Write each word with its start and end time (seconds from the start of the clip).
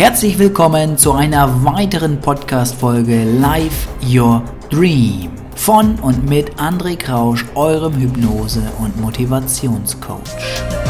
Herzlich 0.00 0.38
willkommen 0.38 0.96
zu 0.96 1.12
einer 1.12 1.62
weiteren 1.62 2.22
Podcast-Folge 2.22 3.22
Live 3.38 3.86
Your 4.02 4.42
Dream 4.70 5.30
von 5.54 5.96
und 5.96 6.26
mit 6.26 6.54
André 6.54 6.96
Krausch, 6.96 7.44
eurem 7.54 7.92
Hypnose- 7.96 8.72
und 8.78 8.98
Motivationscoach. 8.98 10.89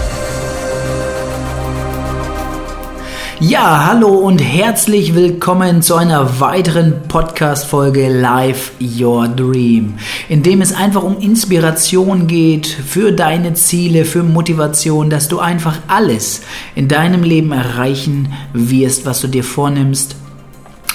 Ja, 3.43 3.87
hallo 3.87 4.09
und 4.09 4.39
herzlich 4.39 5.15
willkommen 5.15 5.81
zu 5.81 5.95
einer 5.95 6.41
weiteren 6.41 7.05
Podcast-Folge 7.09 8.11
Live 8.11 8.73
Your 8.79 9.29
Dream, 9.29 9.95
in 10.29 10.43
dem 10.43 10.61
es 10.61 10.75
einfach 10.75 11.03
um 11.03 11.19
Inspiration 11.21 12.27
geht 12.27 12.67
für 12.67 13.13
deine 13.13 13.55
Ziele, 13.55 14.05
für 14.05 14.23
Motivation, 14.23 15.09
dass 15.09 15.29
du 15.29 15.39
einfach 15.39 15.79
alles 15.89 16.43
in 16.75 16.87
deinem 16.87 17.23
Leben 17.23 17.53
erreichen 17.53 18.31
wirst, 18.53 19.07
was 19.07 19.23
du 19.23 19.29
dir 19.29 19.43
vornimmst 19.43 20.17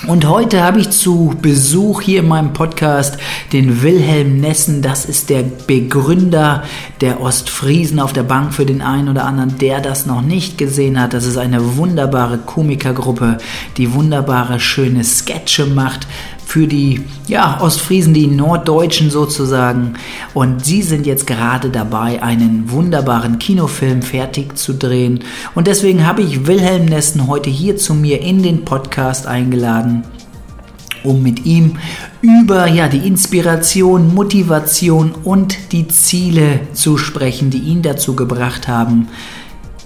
und 0.07 0.27
heute 0.27 0.61
habe 0.61 0.79
ich 0.79 0.91
zu 0.91 1.33
Besuch 1.41 2.01
hier 2.01 2.19
in 2.19 2.27
meinem 2.27 2.53
Podcast 2.53 3.17
den 3.53 3.81
Wilhelm 3.81 4.39
Nessen. 4.39 4.83
Das 4.83 5.05
ist 5.05 5.31
der 5.31 5.41
Begründer 5.41 6.63
der 7.01 7.21
Ostfriesen 7.21 7.99
auf 7.99 8.13
der 8.13 8.23
Bank 8.23 8.53
für 8.53 8.67
den 8.67 8.83
einen 8.83 9.09
oder 9.09 9.25
anderen, 9.25 9.57
der 9.57 9.79
das 9.79 10.05
noch 10.05 10.21
nicht 10.21 10.59
gesehen 10.59 11.01
hat. 11.01 11.13
Das 11.13 11.25
ist 11.25 11.37
eine 11.37 11.77
wunderbare 11.77 12.37
Komikergruppe, 12.37 13.39
die 13.77 13.93
wunderbare, 13.93 14.59
schöne 14.59 15.03
Sketche 15.03 15.65
macht 15.65 16.07
für 16.45 16.67
die 16.67 17.01
ja, 17.27 17.59
Ostfriesen, 17.59 18.13
die 18.13 18.27
Norddeutschen 18.27 19.09
sozusagen. 19.09 19.95
Und 20.33 20.63
sie 20.63 20.83
sind 20.83 21.05
jetzt 21.05 21.27
gerade 21.27 21.69
dabei, 21.69 22.21
einen 22.21 22.71
wunderbaren 22.71 23.39
Kinofilm 23.39 24.01
fertig 24.01 24.57
zu 24.57 24.73
drehen. 24.73 25.19
Und 25.55 25.67
deswegen 25.67 26.05
habe 26.05 26.21
ich 26.21 26.47
Wilhelm 26.47 26.85
Nessen 26.85 27.27
heute 27.27 27.49
hier 27.49 27.77
zu 27.77 27.93
mir 27.93 28.21
in 28.21 28.43
den 28.43 28.63
Podcast 28.63 29.27
eingeladen 29.27 30.03
um 31.03 31.21
mit 31.21 31.45
ihm 31.45 31.77
über 32.23 32.65
ja, 32.65 32.87
die 32.87 33.07
Inspiration, 33.07 34.15
Motivation 34.15 35.11
und 35.11 35.71
die 35.71 35.87
Ziele 35.87 36.61
zu 36.73 36.97
sprechen, 36.97 37.51
die 37.51 37.59
ihn 37.59 37.83
dazu 37.83 38.15
gebracht 38.15 38.67
haben, 38.67 39.07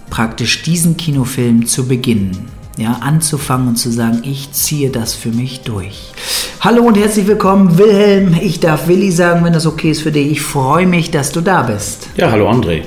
praktisch 0.09 0.61
diesen 0.63 0.95
Kinofilm 0.95 1.65
zu 1.65 1.89
beginnen 1.89 2.58
ja, 2.79 2.93
anzufangen 3.01 3.67
und 3.67 3.75
zu 3.75 3.91
sagen, 3.91 4.21
ich 4.23 4.51
ziehe 4.53 4.89
das 4.89 5.13
für 5.13 5.29
mich 5.29 5.61
durch. 5.61 6.11
Hallo 6.61 6.83
und 6.83 6.97
herzlich 6.97 7.27
willkommen, 7.27 7.77
Wilhelm. 7.77 8.37
Ich 8.41 8.59
darf 8.59 8.87
Willi 8.87 9.11
sagen, 9.11 9.43
wenn 9.43 9.53
das 9.53 9.65
okay 9.65 9.91
ist 9.91 10.01
für 10.01 10.11
dich. 10.11 10.31
Ich 10.31 10.41
freue 10.41 10.87
mich, 10.87 11.11
dass 11.11 11.31
du 11.31 11.41
da 11.41 11.63
bist. 11.63 12.07
Ja, 12.15 12.31
hallo 12.31 12.49
André. 12.49 12.83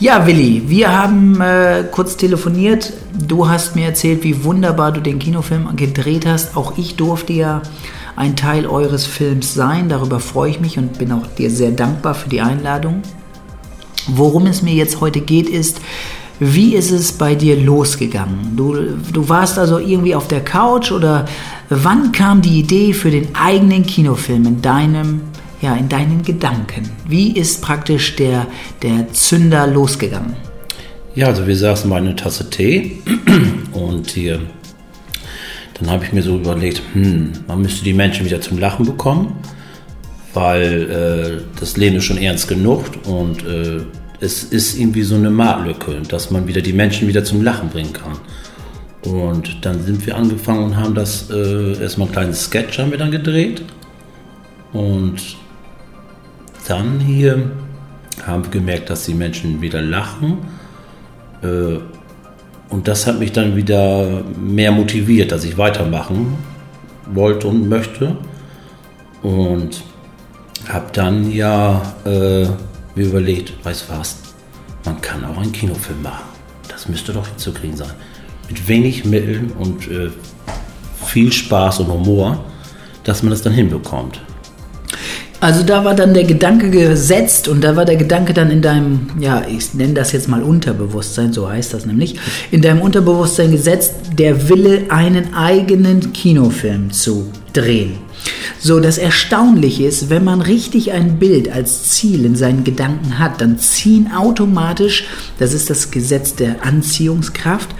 Ja, 0.00 0.26
Willi, 0.26 0.62
wir 0.66 0.96
haben 0.96 1.40
äh, 1.40 1.84
kurz 1.90 2.16
telefoniert. 2.16 2.92
Du 3.28 3.48
hast 3.48 3.76
mir 3.76 3.86
erzählt, 3.86 4.24
wie 4.24 4.44
wunderbar 4.44 4.92
du 4.92 5.00
den 5.00 5.18
Kinofilm 5.18 5.76
gedreht 5.76 6.26
hast. 6.26 6.56
Auch 6.56 6.76
ich 6.76 6.96
durfte 6.96 7.32
ja 7.32 7.62
ein 8.16 8.34
Teil 8.34 8.66
eures 8.66 9.06
Films 9.06 9.54
sein. 9.54 9.88
Darüber 9.88 10.18
freue 10.18 10.50
ich 10.50 10.60
mich 10.60 10.78
und 10.78 10.98
bin 10.98 11.12
auch 11.12 11.26
dir 11.38 11.50
sehr 11.50 11.70
dankbar 11.70 12.14
für 12.14 12.28
die 12.28 12.40
Einladung. 12.40 13.02
Worum 14.08 14.46
es 14.46 14.62
mir 14.62 14.74
jetzt 14.74 15.00
heute 15.00 15.20
geht, 15.20 15.48
ist, 15.48 15.80
wie 16.40 16.74
ist 16.74 16.90
es 16.90 17.12
bei 17.12 17.34
dir 17.34 17.54
losgegangen? 17.54 18.56
Du, 18.56 18.74
du 19.12 19.28
warst 19.28 19.58
also 19.58 19.78
irgendwie 19.78 20.14
auf 20.14 20.26
der 20.26 20.40
Couch 20.40 20.90
oder 20.90 21.26
wann 21.68 22.12
kam 22.12 22.40
die 22.40 22.58
Idee 22.58 22.94
für 22.94 23.10
den 23.10 23.34
eigenen 23.34 23.84
Kinofilm 23.84 24.46
in 24.46 24.62
deinem, 24.62 25.20
ja, 25.60 25.74
in 25.74 25.90
deinen 25.90 26.22
Gedanken? 26.22 26.90
Wie 27.06 27.32
ist 27.32 27.60
praktisch 27.60 28.16
der, 28.16 28.46
der 28.82 29.12
Zünder 29.12 29.66
losgegangen? 29.66 30.34
Ja, 31.14 31.26
also 31.26 31.46
wir 31.46 31.56
saßen 31.56 31.90
bei 31.90 31.98
einer 31.98 32.16
Tasse 32.16 32.48
Tee 32.48 33.02
und 33.72 34.08
hier, 34.08 34.40
dann 35.74 35.90
habe 35.90 36.06
ich 36.06 36.12
mir 36.14 36.22
so 36.22 36.36
überlegt, 36.36 36.80
hm, 36.94 37.32
man 37.48 37.60
müsste 37.60 37.84
die 37.84 37.92
Menschen 37.92 38.24
wieder 38.24 38.40
zum 38.40 38.56
Lachen 38.56 38.86
bekommen, 38.86 39.34
weil 40.32 41.42
äh, 41.42 41.60
das 41.60 41.76
Leben 41.76 41.96
ist 41.96 42.04
schon 42.04 42.16
ernst 42.16 42.48
genug 42.48 42.84
und 43.04 43.44
äh, 43.44 43.80
es 44.20 44.44
ist 44.44 44.78
irgendwie 44.78 45.02
so 45.02 45.14
eine 45.14 45.30
Marktlücke, 45.30 46.02
dass 46.08 46.30
man 46.30 46.46
wieder 46.46 46.60
die 46.60 46.74
Menschen 46.74 47.08
wieder 47.08 47.24
zum 47.24 47.42
Lachen 47.42 47.70
bringen 47.70 47.92
kann. 47.92 48.18
Und 49.02 49.64
dann 49.64 49.82
sind 49.82 50.06
wir 50.06 50.16
angefangen 50.16 50.64
und 50.64 50.76
haben 50.76 50.94
das 50.94 51.30
äh, 51.30 51.80
erstmal 51.80 52.08
ein 52.08 52.12
kleines 52.12 52.44
Sketch 52.44 52.78
haben 52.78 52.90
wir 52.90 52.98
dann 52.98 53.10
gedreht. 53.10 53.62
Und 54.74 55.36
dann 56.68 57.00
hier 57.00 57.50
haben 58.26 58.44
wir 58.44 58.50
gemerkt, 58.50 58.90
dass 58.90 59.06
die 59.06 59.14
Menschen 59.14 59.62
wieder 59.62 59.80
lachen. 59.80 60.38
Äh, 61.42 61.78
und 62.68 62.86
das 62.86 63.06
hat 63.06 63.18
mich 63.18 63.32
dann 63.32 63.56
wieder 63.56 64.22
mehr 64.38 64.70
motiviert, 64.70 65.32
dass 65.32 65.44
ich 65.44 65.56
weitermachen 65.56 66.36
wollte 67.12 67.48
und 67.48 67.70
möchte. 67.70 68.18
Und 69.22 69.82
habe 70.68 70.86
dann 70.92 71.32
ja 71.32 71.82
äh, 72.04 72.46
mir 73.00 73.06
überlegt, 73.06 73.64
weißt 73.64 73.88
was, 73.88 74.16
man 74.84 75.00
kann 75.00 75.24
auch 75.24 75.38
einen 75.38 75.52
Kinofilm 75.52 76.02
machen. 76.02 76.24
Das 76.68 76.88
müsste 76.88 77.12
doch 77.12 77.26
hinzukriegen 77.26 77.76
sein. 77.76 77.92
Mit 78.48 78.68
wenig 78.68 79.04
Mitteln 79.04 79.52
und 79.52 79.88
äh, 79.88 80.10
viel 81.06 81.32
Spaß 81.32 81.80
und 81.80 81.88
Humor, 81.88 82.44
dass 83.04 83.22
man 83.22 83.30
das 83.30 83.42
dann 83.42 83.52
hinbekommt. 83.52 84.20
Also 85.40 85.62
da 85.62 85.86
war 85.86 85.94
dann 85.94 86.12
der 86.12 86.24
Gedanke 86.24 86.68
gesetzt 86.68 87.48
und 87.48 87.62
da 87.62 87.74
war 87.74 87.86
der 87.86 87.96
Gedanke 87.96 88.34
dann 88.34 88.50
in 88.50 88.60
deinem, 88.60 89.08
ja, 89.18 89.42
ich 89.48 89.72
nenne 89.72 89.94
das 89.94 90.12
jetzt 90.12 90.28
mal 90.28 90.42
Unterbewusstsein, 90.42 91.32
so 91.32 91.48
heißt 91.48 91.72
das 91.72 91.86
nämlich, 91.86 92.18
in 92.50 92.60
deinem 92.60 92.82
Unterbewusstsein 92.82 93.50
gesetzt, 93.50 93.94
der 94.18 94.50
Wille, 94.50 94.90
einen 94.90 95.32
eigenen 95.32 96.12
Kinofilm 96.12 96.90
zu 96.92 97.30
drehen. 97.54 97.94
So, 98.58 98.80
das 98.80 98.98
Erstaunliche 98.98 99.84
ist, 99.84 100.10
wenn 100.10 100.24
man 100.24 100.42
richtig 100.42 100.92
ein 100.92 101.18
Bild 101.18 101.50
als 101.50 101.84
Ziel 101.84 102.26
in 102.26 102.36
seinen 102.36 102.62
Gedanken 102.62 103.18
hat, 103.18 103.40
dann 103.40 103.58
ziehen 103.58 104.10
automatisch, 104.14 105.06
das 105.38 105.54
ist 105.54 105.70
das 105.70 105.90
Gesetz 105.90 106.34
der 106.34 106.62
Anziehungskraft, 106.66 107.70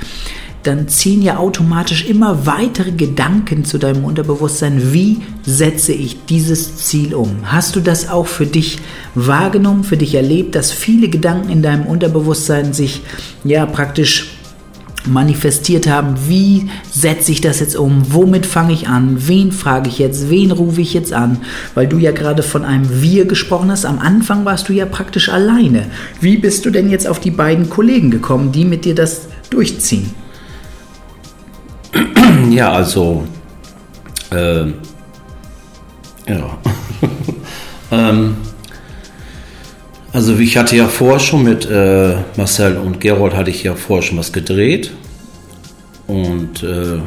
dann 0.62 0.88
ziehen 0.88 1.22
ja 1.22 1.38
automatisch 1.38 2.06
immer 2.06 2.46
weitere 2.46 2.92
Gedanken 2.92 3.64
zu 3.64 3.78
deinem 3.78 4.04
Unterbewusstsein. 4.04 4.92
Wie 4.92 5.22
setze 5.42 5.92
ich 5.92 6.26
dieses 6.26 6.76
Ziel 6.76 7.14
um? 7.14 7.38
Hast 7.44 7.76
du 7.76 7.80
das 7.80 8.08
auch 8.08 8.26
für 8.26 8.46
dich 8.46 8.78
wahrgenommen, 9.14 9.84
für 9.84 9.96
dich 9.96 10.14
erlebt, 10.14 10.54
dass 10.54 10.72
viele 10.72 11.08
Gedanken 11.08 11.50
in 11.50 11.62
deinem 11.62 11.86
Unterbewusstsein 11.86 12.74
sich 12.74 13.02
ja 13.44 13.64
praktisch 13.64 14.32
manifestiert 15.06 15.88
haben, 15.88 16.14
wie 16.28 16.68
setze 16.92 17.32
ich 17.32 17.40
das 17.40 17.60
jetzt 17.60 17.74
um, 17.74 18.12
womit 18.12 18.44
fange 18.44 18.74
ich 18.74 18.88
an, 18.88 19.16
wen 19.28 19.50
frage 19.50 19.88
ich 19.88 19.98
jetzt, 19.98 20.28
wen 20.28 20.50
rufe 20.50 20.82
ich 20.82 20.92
jetzt 20.92 21.14
an, 21.14 21.38
weil 21.74 21.86
du 21.86 21.96
ja 21.96 22.12
gerade 22.12 22.42
von 22.42 22.66
einem 22.66 23.00
Wir 23.00 23.24
gesprochen 23.24 23.70
hast, 23.70 23.86
am 23.86 23.98
Anfang 23.98 24.44
warst 24.44 24.68
du 24.68 24.74
ja 24.74 24.84
praktisch 24.84 25.30
alleine. 25.30 25.86
Wie 26.20 26.36
bist 26.36 26.66
du 26.66 26.70
denn 26.70 26.90
jetzt 26.90 27.06
auf 27.06 27.18
die 27.18 27.30
beiden 27.30 27.70
Kollegen 27.70 28.10
gekommen, 28.10 28.52
die 28.52 28.66
mit 28.66 28.84
dir 28.84 28.94
das 28.94 29.22
durchziehen? 29.48 30.19
Ja, 32.50 32.72
also, 32.72 33.24
äh, 34.30 34.66
ja. 36.26 36.58
ähm, 37.92 38.36
also 40.12 40.36
ich 40.38 40.56
hatte 40.56 40.76
ja 40.76 40.88
vorher 40.88 41.20
schon 41.20 41.44
mit 41.44 41.68
äh, 41.70 42.16
Marcel 42.36 42.76
und 42.78 43.00
Gerold 43.00 43.34
hatte 43.34 43.50
ich 43.50 43.62
ja 43.62 43.74
vorher 43.74 44.02
schon 44.02 44.18
was 44.18 44.32
gedreht. 44.32 44.90
Und 46.06 46.62
äh, 46.62 46.98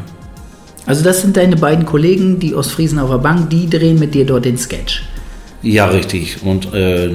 also 0.86 1.04
das 1.04 1.22
sind 1.22 1.36
deine 1.36 1.56
beiden 1.56 1.86
Kollegen, 1.86 2.40
die 2.40 2.56
Ostfriesen 2.56 3.00
auf 3.00 3.10
der 3.10 3.18
Bank, 3.18 3.50
die 3.50 3.70
drehen 3.70 4.00
mit 4.00 4.14
dir 4.14 4.26
dort 4.26 4.46
den 4.46 4.58
Sketch. 4.58 5.04
Ja, 5.62 5.88
richtig. 5.88 6.44
Und 6.44 6.74
äh, 6.74 7.12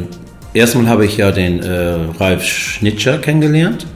erstmal 0.55 0.89
habe 0.89 1.07
ich 1.07 1.17
ja 1.19 1.31
den 1.33 1.61
äh, 1.61 1.97
Ralf 2.19 2.45
Schnitscher 2.45 3.19
kennengelernt. 3.19 3.87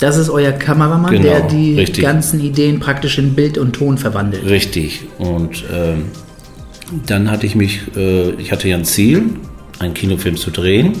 Das 0.00 0.16
ist 0.16 0.30
euer 0.30 0.52
Kameramann, 0.52 1.12
genau, 1.12 1.24
der 1.24 1.40
die 1.42 1.76
richtig. 1.76 2.02
ganzen 2.02 2.40
Ideen 2.40 2.80
praktisch 2.80 3.18
in 3.18 3.34
Bild 3.34 3.58
und 3.58 3.74
Ton 3.74 3.98
verwandelt. 3.98 4.46
Richtig. 4.46 5.02
Und 5.18 5.62
ähm, 5.72 6.06
dann 7.06 7.30
hatte 7.30 7.44
ich 7.44 7.54
mich, 7.54 7.82
äh, 7.96 8.30
ich 8.32 8.50
hatte 8.50 8.66
ja 8.68 8.76
ein 8.76 8.86
Ziel, 8.86 9.24
einen 9.78 9.92
Kinofilm 9.92 10.36
zu 10.36 10.50
drehen. 10.50 10.94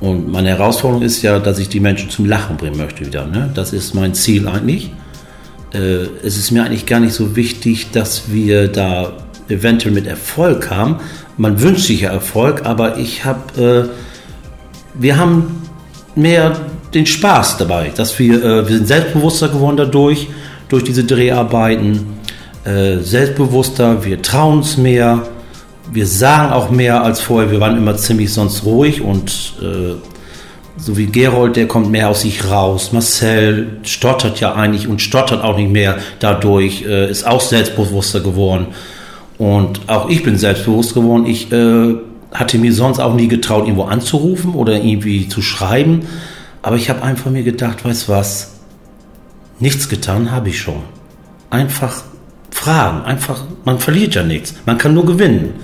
Und 0.00 0.30
meine 0.30 0.50
Herausforderung 0.50 1.02
ist 1.02 1.22
ja, 1.22 1.38
dass 1.38 1.58
ich 1.58 1.70
die 1.70 1.80
Menschen 1.80 2.10
zum 2.10 2.26
Lachen 2.26 2.58
bringen 2.58 2.76
möchte 2.76 3.06
wieder. 3.06 3.26
Ne? 3.26 3.50
Das 3.54 3.72
ist 3.72 3.94
mein 3.94 4.14
Ziel 4.14 4.48
eigentlich. 4.48 4.92
Äh, 5.72 6.06
es 6.22 6.36
ist 6.36 6.50
mir 6.50 6.64
eigentlich 6.64 6.84
gar 6.84 7.00
nicht 7.00 7.14
so 7.14 7.36
wichtig, 7.36 7.90
dass 7.90 8.30
wir 8.30 8.68
da 8.68 9.14
eventuell 9.48 9.94
mit 9.94 10.06
Erfolg 10.06 10.70
haben. 10.70 10.96
Man 11.38 11.60
wünscht 11.62 11.86
sich 11.86 12.02
ja 12.02 12.10
Erfolg, 12.10 12.66
aber 12.66 12.98
ich 12.98 13.24
habe, 13.24 13.88
äh, 13.88 15.00
wir 15.00 15.16
haben 15.16 15.62
mehr 16.14 16.56
den 16.94 17.06
Spaß 17.06 17.58
dabei, 17.58 17.92
dass 17.94 18.18
wir, 18.18 18.42
äh, 18.42 18.68
wir 18.68 18.76
sind 18.76 18.86
selbstbewusster 18.86 19.48
geworden 19.48 19.76
dadurch, 19.76 20.28
durch 20.68 20.84
diese 20.84 21.04
Dreharbeiten, 21.04 22.18
äh, 22.64 22.98
selbstbewusster, 22.98 24.04
wir 24.04 24.22
trauen 24.22 24.58
uns 24.58 24.76
mehr 24.76 25.22
wir 25.92 26.06
sagen 26.06 26.52
auch 26.52 26.70
mehr 26.70 27.02
als 27.02 27.20
vorher. 27.20 27.50
Wir 27.50 27.60
waren 27.60 27.76
immer 27.76 27.96
ziemlich 27.96 28.32
sonst 28.32 28.64
ruhig 28.64 29.02
und 29.02 29.54
äh, 29.60 29.94
so 30.76 30.96
wie 30.96 31.06
Gerold, 31.06 31.56
der 31.56 31.66
kommt 31.66 31.90
mehr 31.90 32.08
aus 32.08 32.22
sich 32.22 32.48
raus. 32.48 32.92
Marcel 32.92 33.78
stottert 33.82 34.40
ja 34.40 34.54
eigentlich 34.54 34.88
und 34.88 35.02
stottert 35.02 35.42
auch 35.42 35.56
nicht 35.56 35.70
mehr 35.70 35.98
dadurch, 36.20 36.84
äh, 36.86 37.10
ist 37.10 37.26
auch 37.26 37.40
selbstbewusster 37.40 38.20
geworden. 38.20 38.68
Und 39.36 39.80
auch 39.88 40.08
ich 40.08 40.22
bin 40.22 40.38
selbstbewusst 40.38 40.94
geworden. 40.94 41.26
Ich 41.26 41.50
äh, 41.52 41.94
hatte 42.32 42.58
mir 42.58 42.72
sonst 42.72 43.00
auch 43.00 43.14
nie 43.14 43.28
getraut, 43.28 43.64
irgendwo 43.64 43.84
anzurufen 43.84 44.54
oder 44.54 44.74
irgendwie 44.74 45.28
zu 45.28 45.42
schreiben. 45.42 46.02
Aber 46.62 46.76
ich 46.76 46.90
habe 46.90 47.02
einfach 47.02 47.30
mir 47.30 47.42
gedacht, 47.42 47.84
weißt 47.84 48.08
was, 48.08 48.52
nichts 49.58 49.88
getan 49.88 50.30
habe 50.30 50.50
ich 50.50 50.60
schon. 50.60 50.82
Einfach 51.48 52.02
fragen, 52.50 53.02
einfach, 53.02 53.44
man 53.64 53.78
verliert 53.78 54.14
ja 54.14 54.22
nichts, 54.22 54.54
man 54.66 54.78
kann 54.78 54.94
nur 54.94 55.06
gewinnen. 55.06 55.54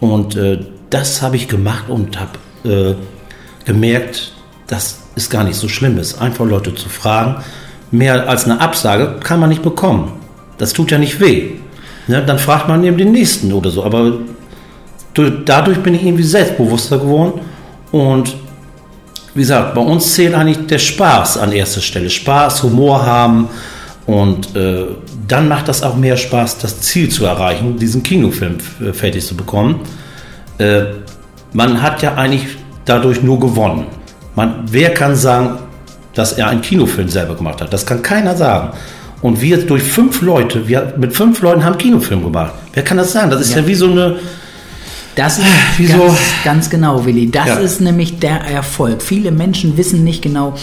Und 0.00 0.36
äh, 0.36 0.58
das 0.90 1.22
habe 1.22 1.36
ich 1.36 1.48
gemacht 1.48 1.84
und 1.88 2.18
habe 2.18 2.68
äh, 2.68 2.94
gemerkt, 3.64 4.32
dass 4.66 5.00
es 5.14 5.30
gar 5.30 5.44
nicht 5.44 5.56
so 5.56 5.68
schlimm 5.68 5.98
ist, 5.98 6.20
einfach 6.20 6.44
Leute 6.44 6.74
zu 6.74 6.88
fragen. 6.88 7.42
Mehr 7.90 8.28
als 8.28 8.44
eine 8.44 8.60
Absage 8.60 9.20
kann 9.22 9.38
man 9.38 9.50
nicht 9.50 9.62
bekommen. 9.62 10.12
Das 10.58 10.72
tut 10.72 10.90
ja 10.90 10.98
nicht 10.98 11.20
weh. 11.20 11.52
Ne? 12.08 12.24
Dann 12.24 12.38
fragt 12.38 12.68
man 12.68 12.82
eben 12.84 12.96
den 12.96 13.12
nächsten 13.12 13.52
oder 13.52 13.70
so. 13.70 13.84
Aber 13.84 14.14
dadurch 15.44 15.78
bin 15.82 15.94
ich 15.94 16.04
irgendwie 16.04 16.22
selbstbewusster 16.24 16.98
geworden 16.98 17.40
und 17.90 18.34
wie 19.34 19.40
gesagt, 19.40 19.74
bei 19.74 19.80
uns 19.80 20.14
zählt 20.14 20.34
eigentlich 20.34 20.66
der 20.66 20.78
Spaß 20.78 21.38
an 21.38 21.52
erster 21.52 21.80
Stelle. 21.80 22.10
Spaß, 22.10 22.62
Humor 22.62 23.04
haben 23.04 23.48
und 24.06 24.54
äh, 24.56 24.86
dann 25.26 25.48
macht 25.48 25.68
das 25.68 25.82
auch 25.82 25.96
mehr 25.96 26.16
Spaß, 26.16 26.58
das 26.58 26.80
Ziel 26.80 27.08
zu 27.08 27.24
erreichen, 27.24 27.76
diesen 27.78 28.02
Kinofilm 28.02 28.58
äh, 28.80 28.92
fertig 28.92 29.24
zu 29.24 29.36
bekommen. 29.36 29.80
Äh, 30.58 30.82
man 31.52 31.80
hat 31.80 32.02
ja 32.02 32.14
eigentlich 32.14 32.46
dadurch 32.84 33.22
nur 33.22 33.38
gewonnen. 33.38 33.86
Man, 34.34 34.64
wer 34.66 34.92
kann 34.92 35.14
sagen, 35.16 35.58
dass 36.14 36.32
er 36.32 36.48
einen 36.48 36.62
Kinofilm 36.62 37.08
selber 37.08 37.34
gemacht 37.34 37.60
hat? 37.60 37.72
Das 37.72 37.86
kann 37.86 38.02
keiner 38.02 38.36
sagen. 38.36 38.72
Und 39.22 39.40
wir 39.40 39.64
durch 39.64 39.84
fünf 39.84 40.20
Leute, 40.20 40.66
wir 40.66 40.94
mit 40.98 41.14
fünf 41.14 41.40
Leuten 41.42 41.64
haben 41.64 41.78
Kinofilm 41.78 42.24
gemacht. 42.24 42.52
Wer 42.72 42.82
kann 42.82 42.96
das 42.96 43.12
sagen? 43.12 43.30
Das 43.30 43.40
ist 43.40 43.54
ja, 43.54 43.60
ja 43.60 43.66
wie 43.68 43.74
so 43.74 43.90
eine 43.90 44.16
das 45.14 45.38
ist 45.38 45.46
Wieso? 45.76 45.98
Ganz, 45.98 46.18
ganz 46.44 46.70
genau, 46.70 47.04
Willi. 47.04 47.30
Das 47.30 47.46
ja. 47.46 47.56
ist 47.56 47.80
nämlich 47.80 48.18
der 48.18 48.40
Erfolg. 48.40 49.02
Viele 49.02 49.30
Menschen 49.30 49.76
wissen 49.76 50.04
nicht 50.04 50.22
genau, 50.22 50.54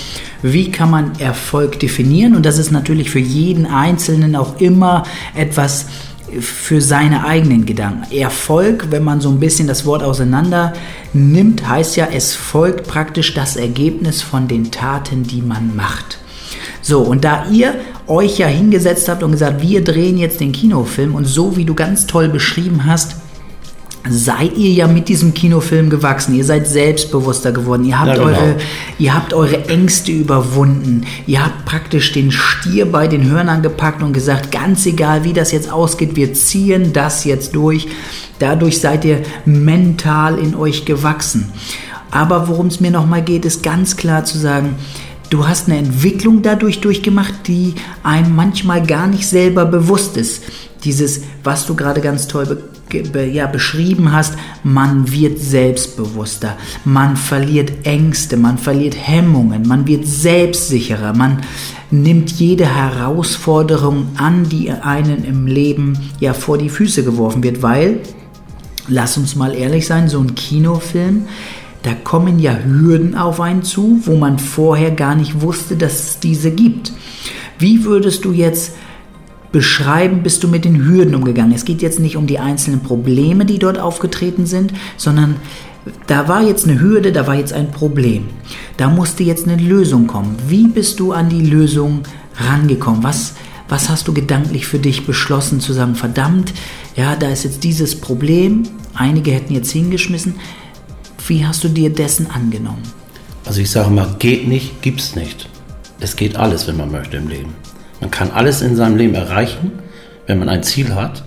wie 0.42 0.72
kann 0.72 0.90
man 0.90 1.20
Erfolg 1.20 1.80
definieren. 1.80 2.36
Und 2.36 2.46
das 2.46 2.58
ist 2.58 2.72
natürlich 2.72 3.10
für 3.10 3.20
jeden 3.20 3.66
Einzelnen 3.66 4.36
auch 4.36 4.60
immer 4.60 5.04
etwas 5.36 5.86
für 6.40 6.82
seine 6.82 7.26
eigenen 7.26 7.66
Gedanken. 7.66 8.12
Erfolg, 8.12 8.88
wenn 8.92 9.04
man 9.04 9.22
so 9.22 9.30
ein 9.30 9.40
bisschen 9.40 9.68
das 9.68 9.86
Wort 9.86 10.04
auseinander 10.04 10.74
nimmt, 11.14 11.68
heißt 11.68 11.96
ja, 11.96 12.08
es 12.12 12.36
folgt 12.36 12.88
praktisch 12.88 13.34
das 13.34 13.56
Ergebnis 13.56 14.22
von 14.22 14.48
den 14.48 14.72
Taten, 14.72 15.24
die 15.24 15.42
man 15.42 15.76
macht. 15.76 16.20
So, 16.82 17.02
und 17.02 17.24
da 17.24 17.46
ihr 17.52 17.76
euch 18.08 18.40
ja 18.40 18.48
hingesetzt 18.48 19.10
habt 19.10 19.24
und 19.24 19.32
gesagt, 19.32 19.62
wir 19.62 19.84
drehen 19.84 20.18
jetzt 20.18 20.40
den 20.40 20.52
Kinofilm 20.52 21.16
und 21.16 21.26
so 21.26 21.56
wie 21.56 21.66
du 21.66 21.76
ganz 21.76 22.08
toll 22.08 22.30
beschrieben 22.30 22.86
hast, 22.86 23.16
seid 24.08 24.58
ihr 24.58 24.72
ja 24.72 24.88
mit 24.88 25.10
diesem 25.10 25.34
Kinofilm 25.34 25.90
gewachsen. 25.90 26.36
Ihr 26.36 26.46
seid 26.46 26.68
selbstbewusster 26.68 27.52
geworden. 27.52 27.84
Ihr 27.84 28.00
habt, 28.00 28.08
ja, 28.08 28.14
genau. 28.16 28.28
eure, 28.28 28.56
ihr 28.98 29.14
habt 29.14 29.34
eure 29.34 29.66
Ängste 29.68 30.12
überwunden. 30.12 31.06
Ihr 31.28 31.44
habt 31.44 31.66
praktisch 31.66 32.12
den 32.14 32.32
Stier 32.32 32.86
bei 32.86 33.08
den 33.08 33.30
Hörnern 33.30 33.62
gepackt 33.62 34.02
und 34.02 34.14
gesagt, 34.14 34.52
ganz 34.52 34.86
egal, 34.86 35.24
wie 35.24 35.34
das 35.34 35.52
jetzt 35.52 35.72
ausgeht, 35.72 36.16
wir 36.16 36.34
ziehen 36.34 36.94
das 36.94 37.26
jetzt 37.26 37.56
durch. 37.56 37.88
Dadurch 38.40 38.80
seid 38.80 39.04
ihr 39.04 39.22
mental 39.46 40.40
in 40.40 40.56
euch 40.56 40.86
gewachsen. 40.86 41.52
Aber 42.12 42.48
worum 42.48 42.68
es 42.68 42.80
mir 42.80 42.92
nochmal 42.92 43.22
geht, 43.22 43.46
ist 43.46 43.62
ganz 43.64 43.98
klar 43.98 44.24
zu 44.24 44.38
sagen, 44.38 44.76
Du 45.30 45.48
hast 45.48 45.68
eine 45.68 45.78
Entwicklung 45.78 46.42
dadurch 46.42 46.82
durchgemacht, 46.82 47.48
die 47.48 47.76
einem 48.02 48.36
manchmal 48.36 48.84
gar 48.84 49.06
nicht 49.06 49.28
selber 49.28 49.66
bewusst 49.66 50.18
ist. 50.18 50.42
Dieses, 50.84 51.22
was 51.44 51.68
du 51.68 51.76
gerade 51.76 52.02
ganz 52.02 52.28
toll 52.28 52.58
ja, 52.94 53.48
beschrieben 53.48 54.12
hast, 54.12 54.36
man 54.64 55.12
wird 55.12 55.40
selbstbewusster, 55.40 56.58
man 56.86 57.16
verliert 57.16 57.86
Ängste, 57.86 58.38
man 58.38 58.58
verliert 58.58 58.96
Hemmungen, 58.96 59.68
man 59.68 59.88
wird 59.88 60.06
selbstsicherer, 60.06 61.14
man 61.14 61.42
nimmt 61.92 62.32
jede 62.32 62.66
Herausforderung 62.66 64.10
an, 64.16 64.48
die 64.48 64.72
einen 64.72 65.24
im 65.24 65.48
Leben 65.48 65.98
ja 66.20 66.34
vor 66.34 66.58
die 66.58 66.70
Füße 66.70 67.04
geworfen 67.04 67.44
wird, 67.44 67.62
weil, 67.62 68.02
lass 68.88 69.18
uns 69.18 69.36
mal 69.36 69.56
ehrlich 69.56 69.88
sein, 69.88 70.08
so 70.08 70.20
ein 70.20 70.36
Kinofilm, 70.36 71.28
da 71.84 71.94
kommen 71.94 72.40
ja 72.40 72.58
Hürden 72.64 73.16
auf 73.16 73.40
einen 73.40 73.64
zu, 73.64 74.02
wo 74.04 74.16
man 74.16 74.38
vorher 74.38 74.92
gar 74.92 75.16
nicht 75.16 75.42
wusste, 75.42 75.78
dass 75.78 76.04
es 76.04 76.20
diese 76.20 76.52
gibt. 76.52 76.92
Wie 77.58 77.86
würdest 77.86 78.26
du 78.26 78.34
jetzt 78.34 78.74
beschreiben, 79.52 80.24
bist 80.24 80.44
du 80.44 80.48
mit 80.48 80.66
den 80.66 80.86
Hürden 80.86 81.16
umgegangen? 81.16 81.54
Es 81.54 81.66
geht 81.66 81.82
jetzt 81.82 82.00
nicht 82.00 82.18
um 82.18 82.28
die 82.28 82.40
einzelnen 82.40 82.82
Probleme, 82.82 83.46
die 83.46 83.60
dort 83.60 83.80
aufgetreten 83.80 84.46
sind, 84.46 84.74
sondern 84.98 85.38
da 86.08 86.28
war 86.28 86.42
jetzt 86.42 86.68
eine 86.68 86.80
Hürde, 86.80 87.12
da 87.12 87.26
war 87.26 87.36
jetzt 87.36 87.54
ein 87.54 87.72
Problem. 87.72 88.26
Da 88.78 88.90
musste 88.90 89.24
jetzt 89.24 89.48
eine 89.48 89.62
Lösung 89.62 90.08
kommen. 90.08 90.36
Wie 90.48 90.68
bist 90.68 91.00
du 91.00 91.14
an 91.14 91.30
die 91.30 91.42
Lösung 91.42 92.02
rangekommen? 92.36 93.04
Was, 93.04 93.34
was 93.68 93.90
hast 93.90 94.08
du 94.08 94.14
gedanklich 94.14 94.68
für 94.68 94.80
dich 94.80 95.06
beschlossen 95.06 95.60
zu 95.62 95.74
sagen, 95.74 95.96
verdammt, 95.96 96.54
ja, 96.96 97.16
da 97.16 97.30
ist 97.30 97.44
jetzt 97.44 97.64
dieses 97.64 98.00
Problem, 98.00 98.64
einige 98.94 99.32
hätten 99.32 99.54
jetzt 99.54 99.72
hingeschmissen, 99.72 100.36
wie 101.28 101.46
hast 101.46 101.64
du 101.64 101.70
dir 101.70 101.92
dessen 101.92 102.30
angenommen? 102.30 102.84
Also 103.46 103.62
ich 103.62 103.72
sage 103.72 103.90
mal, 103.90 104.16
geht 104.20 104.48
nicht, 104.48 104.82
gibt's 104.82 105.16
nicht. 105.16 105.48
Es 106.00 106.16
geht 106.16 106.36
alles, 106.36 106.68
wenn 106.68 106.78
man 106.78 106.92
möchte 106.92 107.18
im 107.18 107.28
Leben. 107.28 107.54
Man 108.00 108.12
kann 108.12 108.32
alles 108.32 108.62
in 108.62 108.76
seinem 108.76 108.98
Leben 108.98 109.16
erreichen, 109.16 109.72
wenn 110.28 110.40
man 110.40 110.50
ein 110.50 110.64
Ziel 110.64 110.96
hat. 110.96 111.24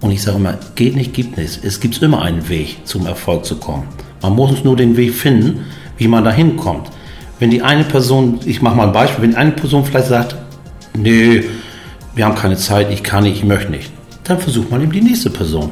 Und 0.00 0.10
ich 0.10 0.22
sage 0.22 0.36
immer, 0.36 0.58
geht 0.74 0.96
nicht, 0.96 1.14
gibt 1.14 1.36
nicht. 1.36 1.64
Es 1.64 1.80
gibt 1.80 2.00
immer 2.02 2.22
einen 2.22 2.48
Weg, 2.48 2.78
zum 2.84 3.06
Erfolg 3.06 3.44
zu 3.44 3.56
kommen. 3.56 3.88
Man 4.22 4.34
muss 4.34 4.64
nur 4.64 4.76
den 4.76 4.96
Weg 4.96 5.14
finden, 5.14 5.66
wie 5.96 6.08
man 6.08 6.24
da 6.24 6.30
hinkommt. 6.30 6.90
Wenn 7.38 7.50
die 7.50 7.62
eine 7.62 7.84
Person, 7.84 8.40
ich 8.44 8.62
mache 8.62 8.76
mal 8.76 8.86
ein 8.86 8.92
Beispiel, 8.92 9.22
wenn 9.22 9.34
eine 9.34 9.52
Person 9.52 9.84
vielleicht 9.84 10.08
sagt, 10.08 10.36
nee, 10.96 11.44
wir 12.14 12.24
haben 12.24 12.34
keine 12.34 12.56
Zeit, 12.56 12.90
ich 12.90 13.02
kann 13.02 13.24
nicht, 13.24 13.38
ich 13.38 13.44
möchte 13.44 13.70
nicht, 13.70 13.90
dann 14.24 14.38
versucht 14.38 14.70
man 14.70 14.82
eben 14.82 14.92
die 14.92 15.02
nächste 15.02 15.30
Person. 15.30 15.70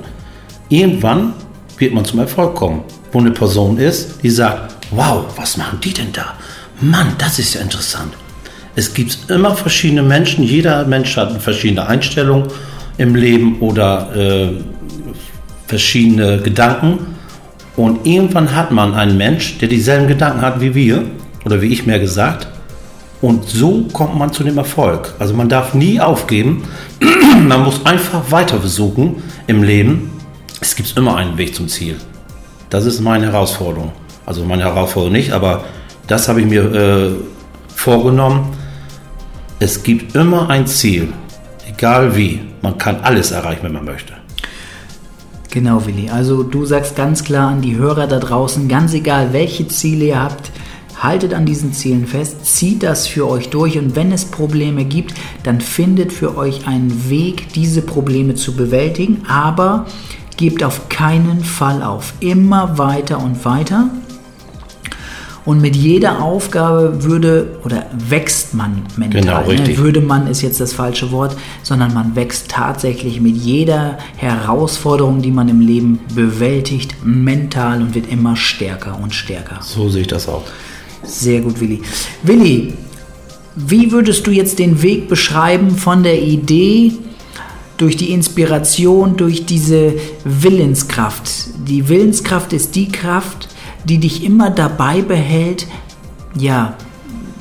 Irgendwann 0.68 1.32
wird 1.78 1.94
man 1.94 2.04
zum 2.04 2.20
Erfolg 2.20 2.54
kommen 2.54 2.82
wo 3.14 3.20
eine 3.20 3.30
Person 3.30 3.78
ist, 3.78 4.22
die 4.22 4.30
sagt, 4.30 4.74
wow, 4.90 5.24
was 5.36 5.56
machen 5.56 5.78
die 5.80 5.92
denn 5.92 6.12
da? 6.12 6.34
Mann, 6.80 7.14
das 7.16 7.38
ist 7.38 7.54
ja 7.54 7.60
interessant. 7.60 8.12
Es 8.76 8.92
gibt 8.92 9.30
immer 9.30 9.54
verschiedene 9.54 10.02
Menschen, 10.02 10.44
jeder 10.44 10.84
Mensch 10.86 11.16
hat 11.16 11.30
eine 11.30 11.40
verschiedene 11.40 11.86
Einstellung 11.86 12.48
im 12.98 13.14
Leben 13.14 13.60
oder 13.60 14.14
äh, 14.16 14.48
verschiedene 15.66 16.38
Gedanken. 16.38 17.14
Und 17.76 18.06
irgendwann 18.06 18.54
hat 18.54 18.70
man 18.70 18.94
einen 18.94 19.16
Mensch, 19.16 19.58
der 19.58 19.68
dieselben 19.68 20.08
Gedanken 20.08 20.42
hat 20.42 20.60
wie 20.60 20.74
wir, 20.74 21.04
oder 21.44 21.60
wie 21.60 21.68
ich 21.68 21.86
mehr 21.86 21.98
gesagt. 21.98 22.48
Und 23.20 23.48
so 23.48 23.84
kommt 23.92 24.18
man 24.18 24.32
zu 24.32 24.44
dem 24.44 24.58
Erfolg. 24.58 25.14
Also 25.18 25.34
man 25.34 25.48
darf 25.48 25.74
nie 25.74 26.00
aufgeben. 26.00 26.64
man 27.48 27.62
muss 27.62 27.84
einfach 27.86 28.30
weiter 28.30 28.60
versuchen 28.60 29.22
im 29.46 29.62
Leben. 29.62 30.10
Es 30.60 30.76
gibt 30.76 30.96
immer 30.96 31.16
einen 31.16 31.38
Weg 31.38 31.54
zum 31.54 31.68
Ziel. 31.68 31.96
Das 32.70 32.84
ist 32.84 33.00
meine 33.00 33.26
Herausforderung. 33.26 33.92
Also 34.26 34.44
meine 34.44 34.64
Herausforderung 34.64 35.12
nicht, 35.12 35.32
aber 35.32 35.64
das 36.06 36.28
habe 36.28 36.40
ich 36.40 36.46
mir 36.46 36.74
äh, 36.74 37.10
vorgenommen. 37.74 38.52
Es 39.64 39.82
gibt 39.82 40.14
immer 40.14 40.50
ein 40.50 40.66
Ziel, 40.66 41.08
egal 41.66 42.14
wie. 42.14 42.38
Man 42.60 42.76
kann 42.76 42.96
alles 43.00 43.30
erreichen, 43.30 43.62
wenn 43.62 43.72
man 43.72 43.86
möchte. 43.86 44.12
Genau, 45.50 45.86
Willi. 45.86 46.10
Also 46.10 46.42
du 46.42 46.66
sagst 46.66 46.96
ganz 46.96 47.24
klar 47.24 47.48
an 47.48 47.62
die 47.62 47.74
Hörer 47.74 48.06
da 48.06 48.18
draußen, 48.18 48.68
ganz 48.68 48.92
egal 48.92 49.32
welche 49.32 49.66
Ziele 49.66 50.04
ihr 50.04 50.22
habt, 50.22 50.52
haltet 50.98 51.32
an 51.32 51.46
diesen 51.46 51.72
Zielen 51.72 52.06
fest, 52.06 52.44
zieht 52.44 52.82
das 52.82 53.06
für 53.06 53.26
euch 53.26 53.48
durch 53.48 53.78
und 53.78 53.96
wenn 53.96 54.12
es 54.12 54.26
Probleme 54.26 54.84
gibt, 54.84 55.14
dann 55.44 55.62
findet 55.62 56.12
für 56.12 56.36
euch 56.36 56.66
einen 56.66 57.08
Weg, 57.08 57.54
diese 57.54 57.80
Probleme 57.80 58.34
zu 58.34 58.54
bewältigen. 58.54 59.22
Aber 59.28 59.86
Gebt 60.36 60.64
auf 60.64 60.88
keinen 60.88 61.44
Fall 61.44 61.82
auf. 61.84 62.14
Immer 62.18 62.76
weiter 62.76 63.22
und 63.22 63.44
weiter. 63.44 63.88
Und 65.44 65.60
mit 65.60 65.76
jeder 65.76 66.22
Aufgabe 66.22 67.04
würde 67.04 67.58
oder 67.64 67.86
wächst 67.92 68.54
man 68.54 68.82
mental. 68.96 69.20
Genau, 69.20 69.40
ne? 69.42 69.48
richtig. 69.48 69.78
Ne? 69.78 69.84
Würde 69.84 70.00
man 70.00 70.26
ist 70.26 70.40
jetzt 70.40 70.58
das 70.58 70.72
falsche 70.72 71.12
Wort, 71.12 71.36
sondern 71.62 71.92
man 71.92 72.16
wächst 72.16 72.48
tatsächlich 72.48 73.20
mit 73.20 73.36
jeder 73.36 73.98
Herausforderung, 74.16 75.20
die 75.20 75.30
man 75.30 75.48
im 75.48 75.60
Leben 75.60 76.00
bewältigt, 76.14 76.94
mental 77.04 77.82
und 77.82 77.94
wird 77.94 78.10
immer 78.10 78.36
stärker 78.36 78.98
und 79.02 79.14
stärker. 79.14 79.58
So 79.60 79.90
sehe 79.90 80.02
ich 80.02 80.08
das 80.08 80.28
auch. 80.28 80.44
Sehr 81.02 81.42
gut, 81.42 81.60
Willi. 81.60 81.82
Willi, 82.22 82.72
wie 83.54 83.92
würdest 83.92 84.26
du 84.26 84.30
jetzt 84.30 84.58
den 84.58 84.80
Weg 84.82 85.08
beschreiben 85.08 85.72
von 85.72 86.02
der 86.02 86.22
Idee 86.22 86.92
durch 87.76 87.96
die 87.96 88.12
Inspiration, 88.12 89.16
durch 89.16 89.46
diese 89.46 89.94
Willenskraft. 90.24 91.30
Die 91.68 91.88
Willenskraft 91.88 92.52
ist 92.52 92.76
die 92.76 92.88
Kraft, 92.88 93.48
die 93.84 93.98
dich 93.98 94.24
immer 94.24 94.50
dabei 94.50 95.02
behält, 95.02 95.66
ja, 96.36 96.76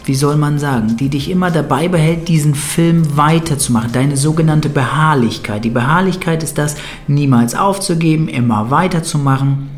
wie 0.05 0.15
soll 0.15 0.35
man 0.35 0.59
sagen, 0.59 0.97
die 0.97 1.09
dich 1.09 1.29
immer 1.29 1.49
dabei 1.49 1.87
behält, 1.87 2.27
diesen 2.27 2.55
Film 2.55 3.15
weiterzumachen. 3.15 3.91
Deine 3.93 4.17
sogenannte 4.17 4.69
Beharrlichkeit. 4.69 5.63
Die 5.63 5.69
Beharrlichkeit 5.69 6.43
ist 6.43 6.57
das, 6.57 6.75
niemals 7.07 7.55
aufzugeben, 7.55 8.27
immer 8.27 8.69
weiterzumachen. 8.69 9.69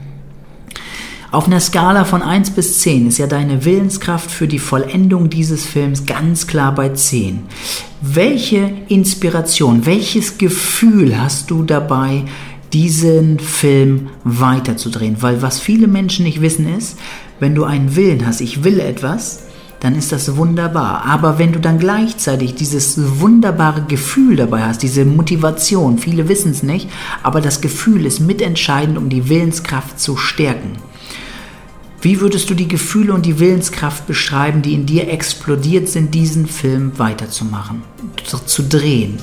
Auf 1.32 1.48
einer 1.48 1.60
Skala 1.60 2.06
von 2.06 2.22
1 2.22 2.52
bis 2.52 2.80
10 2.80 3.08
ist 3.08 3.18
ja 3.18 3.28
deine 3.28 3.66
Willenskraft 3.66 4.32
für 4.32 4.48
die 4.48 4.58
Vollendung 4.58 5.30
dieses 5.30 5.66
Films 5.66 6.06
ganz 6.06 6.48
klar 6.48 6.74
bei 6.74 6.90
10. 6.90 7.44
Welche 8.02 8.72
Inspiration, 8.88 9.86
welches 9.86 10.38
Gefühl 10.38 11.20
hast 11.20 11.52
du 11.52 11.64
dabei, 11.64 12.24
diesen 12.76 13.40
Film 13.40 14.10
weiterzudrehen? 14.26 15.22
Weil 15.22 15.42
was 15.42 15.62
viele 15.62 15.88
Menschen 15.88 16.26
nicht 16.26 16.42
wissen 16.42 16.68
ist, 16.78 16.98
wenn 17.40 17.56
du 17.56 17.64
einen 17.64 17.96
Willen 17.96 18.28
hast, 18.28 18.42
ich 18.42 18.66
will 18.66 18.82
etwas, 18.82 19.44
dann 19.80 19.96
ist 19.96 20.12
das 20.12 20.36
wunderbar. 20.36 21.06
Aber 21.06 21.40
wenn 21.40 21.54
du 21.54 21.60
dann 21.60 21.80
gleichzeitig 21.80 22.56
dieses 22.56 23.20
wunderbare 23.22 23.84
Gefühl 23.84 24.36
dabei 24.36 24.64
hast, 24.64 24.84
diese 24.84 25.06
Motivation, 25.06 26.00
viele 26.00 26.28
wissen 26.28 26.52
es 26.52 26.64
nicht, 26.64 26.90
aber 27.24 27.40
das 27.40 27.62
Gefühl 27.62 28.06
ist 28.06 28.20
mitentscheidend, 28.20 28.98
um 28.98 29.08
die 29.08 29.30
Willenskraft 29.30 29.98
zu 29.98 30.18
stärken. 30.18 30.74
Wie 32.02 32.20
würdest 32.20 32.50
du 32.50 32.56
die 32.56 32.68
Gefühle 32.68 33.14
und 33.14 33.26
die 33.26 33.40
Willenskraft 33.40 34.06
beschreiben, 34.06 34.62
die 34.62 34.74
in 34.74 34.86
dir 34.86 35.10
explodiert 35.10 35.88
sind, 35.88 36.14
diesen 36.14 36.46
Film 36.46 37.00
weiterzumachen, 37.00 37.84
zu, 38.26 38.38
zu 38.38 38.64
drehen? 38.64 39.18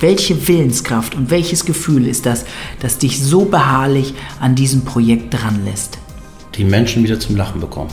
Welche 0.00 0.48
Willenskraft 0.48 1.14
und 1.14 1.30
welches 1.30 1.64
Gefühl 1.64 2.06
ist 2.06 2.26
das, 2.26 2.44
das 2.80 2.98
dich 2.98 3.22
so 3.22 3.46
beharrlich 3.46 4.14
an 4.40 4.54
diesem 4.54 4.84
Projekt 4.84 5.32
dran 5.32 5.64
lässt? 5.64 5.98
Die 6.56 6.64
Menschen 6.64 7.02
wieder 7.02 7.18
zum 7.18 7.36
Lachen 7.36 7.60
bekommen. 7.60 7.90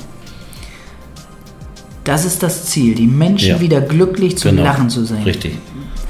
Das 2.03 2.25
ist 2.25 2.43
das 2.43 2.65
Ziel, 2.65 2.95
die 2.95 3.07
Menschen 3.07 3.49
ja. 3.49 3.59
wieder 3.61 3.79
glücklich 3.79 4.37
zum 4.37 4.51
genau. 4.51 4.63
Lachen 4.63 4.89
zu 4.89 5.05
sein. 5.05 5.23
Richtig. 5.23 5.57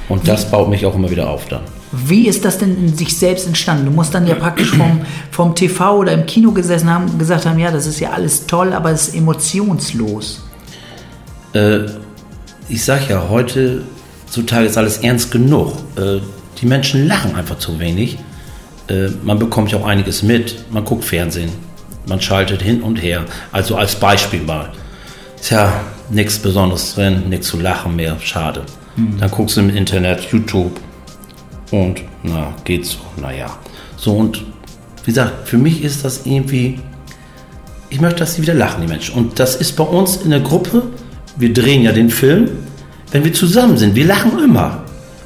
Und 0.08 0.26
das 0.26 0.50
baut 0.50 0.68
mich 0.68 0.84
auch 0.84 0.96
immer 0.96 1.10
wieder 1.10 1.30
auf 1.30 1.46
dann. 1.46 1.62
Wie 1.92 2.26
ist 2.26 2.44
das 2.44 2.58
denn 2.58 2.76
in 2.76 2.96
sich 2.96 3.16
selbst 3.16 3.46
entstanden? 3.46 3.86
Du 3.86 3.92
musst 3.92 4.12
dann 4.12 4.26
ja 4.26 4.34
praktisch 4.34 4.70
vom, 4.70 5.02
vom 5.30 5.54
TV 5.54 5.98
oder 5.98 6.12
im 6.12 6.26
Kino 6.26 6.50
gesessen 6.50 6.90
haben 6.90 7.04
und 7.04 7.18
gesagt 7.20 7.46
haben, 7.46 7.58
ja, 7.60 7.70
das 7.70 7.86
ist 7.86 8.00
ja 8.00 8.10
alles 8.10 8.46
toll, 8.46 8.72
aber 8.72 8.90
es 8.90 9.08
ist 9.08 9.14
emotionslos. 9.14 10.42
Äh, 11.52 11.82
ich 12.68 12.84
sag 12.84 13.08
ja, 13.08 13.28
heute 13.28 13.82
zutage 14.34 14.66
ist 14.66 14.76
alles 14.76 14.98
ernst 14.98 15.30
genug. 15.30 15.72
Äh, 15.96 16.20
die 16.60 16.66
Menschen 16.66 17.06
lachen 17.06 17.34
einfach 17.36 17.58
zu 17.58 17.78
wenig. 17.78 18.18
Äh, 18.88 19.08
man 19.22 19.38
bekommt 19.38 19.72
ja 19.72 19.78
auch 19.78 19.86
einiges 19.86 20.22
mit. 20.22 20.70
Man 20.70 20.84
guckt 20.84 21.04
Fernsehen. 21.04 21.50
Man 22.06 22.20
schaltet 22.20 22.60
hin 22.60 22.82
und 22.82 23.02
her. 23.02 23.24
Also 23.52 23.76
als 23.76 23.94
Beispiel 23.94 24.42
mal. 24.42 24.70
Tja, 25.40 25.80
nichts 26.10 26.38
Besonderes 26.38 26.94
drin, 26.94 27.28
nichts 27.28 27.48
zu 27.48 27.60
lachen 27.60 27.96
mehr. 27.96 28.16
Schade. 28.20 28.62
Mhm. 28.96 29.18
Dann 29.18 29.30
guckst 29.30 29.56
du 29.56 29.60
im 29.60 29.74
Internet, 29.74 30.20
YouTube, 30.30 30.80
und 31.70 32.02
na, 32.22 32.54
geht 32.64 32.86
so, 32.86 32.98
naja. 33.20 33.58
So 33.96 34.16
und 34.16 34.44
wie 35.04 35.10
gesagt, 35.10 35.48
für 35.48 35.58
mich 35.58 35.82
ist 35.82 36.04
das 36.04 36.24
irgendwie, 36.24 36.78
ich 37.90 38.00
möchte, 38.00 38.20
dass 38.20 38.34
sie 38.34 38.42
wieder 38.42 38.54
lachen, 38.54 38.82
die 38.82 38.88
Menschen. 38.88 39.14
Und 39.14 39.38
das 39.38 39.56
ist 39.56 39.76
bei 39.76 39.84
uns 39.84 40.16
in 40.16 40.30
der 40.30 40.40
Gruppe, 40.40 40.82
wir 41.36 41.52
drehen 41.52 41.82
ja 41.82 41.92
den 41.92 42.10
Film, 42.10 42.50
wenn 43.14 43.24
wir 43.24 43.32
zusammen 43.32 43.78
sind, 43.78 43.94
wir 43.94 44.04
lachen 44.04 44.32
immer. 44.44 44.82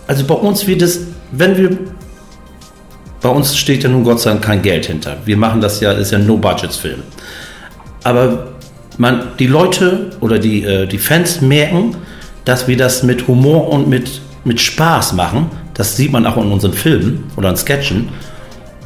Also 0.07 0.25
bei 0.25 0.35
uns 0.35 0.67
wird 0.69 0.83
es, 0.83 1.01
wenn 1.33 1.57
wir, 1.57 1.77
bei 3.21 3.29
uns 3.29 3.57
steht 3.57 3.83
ja 3.83 3.89
nun 3.89 4.05
Gott 4.05 4.21
sei 4.21 4.31
Dank 4.31 4.45
kein 4.45 4.63
Geld 4.63 4.87
hinter. 4.87 5.17
Wir 5.25 5.37
machen 5.37 5.61
das 5.61 5.81
ja, 5.81 5.91
ist 5.93 6.13
ja 6.13 6.19
ein 6.19 6.27
No-Budgets-Film. 6.27 7.03
Aber 8.05 8.53
man, 8.97 9.23
die 9.41 9.49
Leute 9.49 10.11
oder 10.21 10.39
die, 10.39 10.63
äh, 10.63 10.87
die 10.87 10.99
Fans 10.99 11.41
merken, 11.41 11.97
dass 12.45 12.69
wir 12.69 12.77
das 12.77 13.03
mit 13.03 13.27
Humor 13.27 13.69
und 13.71 13.89
mit, 13.89 14.21
mit 14.45 14.61
Spaß 14.61 15.15
machen 15.15 15.51
das 15.79 15.97
sieht 15.97 16.11
man 16.11 16.27
auch 16.27 16.37
in 16.37 16.51
unseren 16.51 16.73
Filmen 16.73 17.31
oder 17.37 17.51
in 17.51 17.57
Sketchen. 17.57 18.09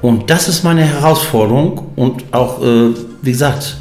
Und 0.02 0.28
das 0.28 0.46
ist 0.46 0.62
meine 0.62 0.82
Herausforderung 0.82 1.88
und 1.96 2.22
auch, 2.32 2.62
äh, 2.62 2.90
wie 3.22 3.32
gesagt, 3.32 3.78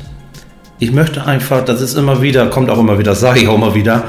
ich 0.80 0.94
möchte 0.94 1.26
einfach, 1.26 1.66
das 1.66 1.82
ist 1.82 1.96
immer 1.96 2.22
wieder, 2.22 2.48
kommt 2.48 2.70
auch 2.70 2.80
immer 2.80 2.98
wieder, 2.98 3.14
sage 3.14 3.42
ich 3.42 3.48
auch 3.50 3.56
immer 3.56 3.76
wieder, 3.76 4.06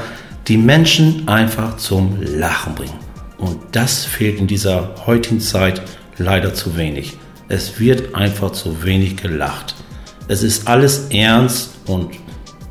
die 0.47 0.57
Menschen 0.57 1.27
einfach 1.27 1.77
zum 1.77 2.17
Lachen 2.21 2.75
bringen. 2.75 2.99
Und 3.37 3.59
das 3.71 4.05
fehlt 4.05 4.39
in 4.39 4.47
dieser 4.47 4.91
heutigen 5.05 5.39
Zeit 5.39 5.81
leider 6.17 6.53
zu 6.53 6.77
wenig. 6.77 7.17
Es 7.49 7.79
wird 7.79 8.15
einfach 8.15 8.51
zu 8.51 8.83
wenig 8.83 9.17
gelacht. 9.17 9.75
Es 10.27 10.43
ist 10.43 10.67
alles 10.67 11.07
ernst 11.09 11.71
und 11.85 12.11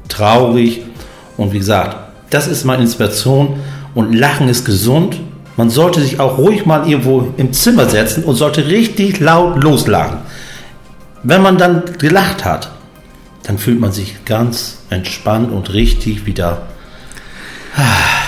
traurig. 0.09 0.83
Und 1.37 1.53
wie 1.53 1.59
gesagt, 1.59 1.97
das 2.31 2.47
ist 2.47 2.65
meine 2.65 2.83
Inspiration. 2.83 3.61
Und 3.95 4.15
Lachen 4.15 4.49
ist 4.49 4.65
gesund. 4.65 5.21
Man 5.57 5.69
sollte 5.69 6.01
sich 6.01 6.19
auch 6.19 6.39
ruhig 6.39 6.65
mal 6.65 6.89
irgendwo 6.89 7.33
im 7.37 7.53
Zimmer 7.53 7.89
setzen 7.89 8.25
und 8.25 8.37
sollte 8.37 8.67
richtig 8.69 9.21
laut 9.21 9.63
loslachen. 9.63 10.19
Wenn 11.23 11.43
man 11.43 11.59
dann 11.59 11.83
gelacht 11.99 12.45
hat, 12.45 12.71
dann 13.43 13.59
fühlt 13.59 13.79
man 13.79 13.93
sich 13.93 14.25
ganz 14.25 14.79
entspannt 14.89 15.53
und 15.53 15.73
richtig 15.73 16.27
wieder. 16.27 16.63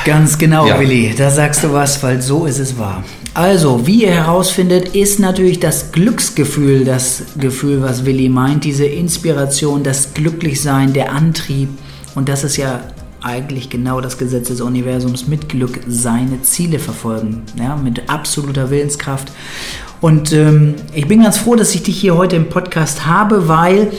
Ganz 0.05 0.37
genau, 0.37 0.67
ja. 0.67 0.79
Willi, 0.79 1.15
da 1.17 1.31
sagst 1.31 1.65
du 1.65 1.73
was, 1.73 2.03
weil 2.03 2.21
so 2.21 2.47
ist 2.47 2.59
es 2.59 2.79
wahr. 2.79 3.05
Also, 3.33 3.87
wie 3.87 4.05
ihr 4.05 4.13
herausfindet, 4.13 4.95
ist 4.95 5.19
natürlich 5.19 5.59
das 5.61 5.93
Glücksgefühl, 5.93 6.85
das 6.85 7.25
Gefühl, 7.37 7.83
was 7.83 8.05
Willi 8.05 8.29
meint, 8.29 8.65
diese 8.65 8.85
Inspiration, 8.85 9.83
das 9.83 10.15
Glücklichsein, 10.15 10.93
der 10.93 11.13
Antrieb. 11.13 11.69
Und 12.15 12.29
das 12.29 12.45
ist 12.45 12.57
ja 12.57 12.81
eigentlich 13.23 13.71
genau 13.71 14.01
das 14.01 14.19
Gesetz 14.19 14.49
des 14.49 14.61
Universums 14.61 15.27
mit 15.27 15.49
Glück 15.49 15.81
seine 15.89 16.43
Ziele 16.43 16.79
verfolgen, 16.79 17.43
ja, 17.59 17.75
mit 17.75 18.09
absoluter 18.09 18.71
Willenskraft. 18.71 19.33
Und 20.01 20.33
ähm, 20.33 20.75
ich 20.93 21.09
bin 21.09 21.23
ganz 21.23 21.39
froh, 21.39 21.57
dass 21.57 21.75
ich 21.75 21.83
dich 21.83 21.99
hier 21.99 22.17
heute 22.17 22.37
im 22.37 22.51
Podcast 22.51 23.07
habe, 23.07 23.49
weil 23.49 23.91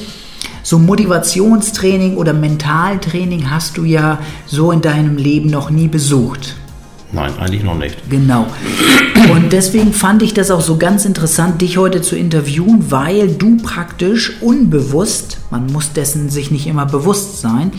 so 0.65 0.79
Motivationstraining 0.79 2.17
oder 2.17 2.33
Mentaltraining 2.33 3.51
hast 3.51 3.77
du 3.77 3.83
ja 3.83 4.17
so 4.47 4.71
in 4.71 4.81
deinem 4.81 5.15
Leben 5.15 5.51
noch 5.51 5.69
nie 5.69 5.87
besucht. 5.87 6.55
Nein, 7.15 7.31
eigentlich 7.39 7.63
noch 7.63 7.77
nicht. 7.77 8.09
Genau. 8.09 8.45
Und 9.31 9.53
deswegen 9.53 9.93
fand 9.93 10.21
ich 10.21 10.33
das 10.33 10.51
auch 10.51 10.59
so 10.59 10.75
ganz 10.77 11.05
interessant, 11.05 11.61
dich 11.61 11.77
heute 11.77 12.01
zu 12.01 12.17
interviewen, 12.17 12.91
weil 12.91 13.29
du 13.29 13.55
praktisch 13.55 14.33
unbewusst, 14.41 15.37
man 15.49 15.67
muss 15.67 15.93
dessen 15.93 16.29
sich 16.29 16.51
nicht 16.51 16.67
immer 16.67 16.85
bewusst 16.85 17.39
sein, 17.39 17.71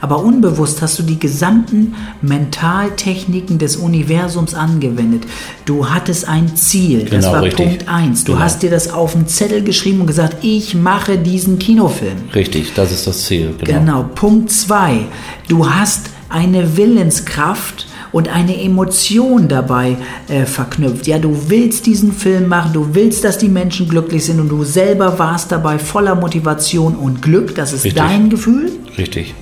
aber 0.00 0.22
unbewusst 0.22 0.80
hast 0.80 0.96
du 1.00 1.02
die 1.02 1.18
gesamten 1.18 1.96
Mentaltechniken 2.22 3.58
des 3.58 3.76
Universums 3.76 4.54
angewendet. 4.54 5.24
Du 5.64 5.90
hattest 5.90 6.28
ein 6.28 6.54
Ziel, 6.54 7.00
genau, 7.04 7.16
das 7.16 7.32
war 7.32 7.42
richtig. 7.42 7.66
Punkt 7.66 7.88
1. 7.88 8.24
Du 8.24 8.32
genau. 8.32 8.44
hast 8.44 8.62
dir 8.62 8.70
das 8.70 8.92
auf 8.92 9.14
den 9.14 9.26
Zettel 9.26 9.64
geschrieben 9.64 10.02
und 10.02 10.06
gesagt, 10.06 10.44
ich 10.44 10.76
mache 10.76 11.18
diesen 11.18 11.58
Kinofilm. 11.58 12.16
Richtig, 12.32 12.74
das 12.74 12.92
ist 12.92 13.08
das 13.08 13.24
Ziel. 13.24 13.54
Genau, 13.58 13.80
genau. 13.80 14.02
Punkt 14.14 14.52
2. 14.52 15.00
Du 15.48 15.68
hast 15.68 16.10
eine 16.28 16.76
Willenskraft, 16.76 17.86
und 18.14 18.28
eine 18.28 18.62
Emotion 18.62 19.48
dabei 19.48 19.96
äh, 20.28 20.44
verknüpft. 20.46 21.08
Ja, 21.08 21.18
du 21.18 21.36
willst 21.48 21.84
diesen 21.84 22.12
Film 22.12 22.46
machen, 22.46 22.72
du 22.72 22.94
willst, 22.94 23.24
dass 23.24 23.38
die 23.38 23.48
Menschen 23.48 23.88
glücklich 23.88 24.24
sind 24.24 24.38
und 24.38 24.48
du 24.48 24.62
selber 24.62 25.18
warst 25.18 25.50
dabei 25.50 25.80
voller 25.80 26.14
Motivation 26.14 26.94
und 26.94 27.22
Glück. 27.22 27.56
Das 27.56 27.72
ist 27.72 27.84
Richtig. 27.84 28.00
dein 28.00 28.30
Gefühl. 28.30 28.70
Richtig. 28.96 29.34